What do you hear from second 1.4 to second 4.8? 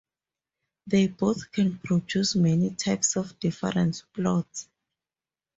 can produce many types of different plots.